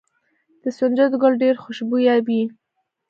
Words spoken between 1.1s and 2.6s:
ګل ډیر خوشبويه وي.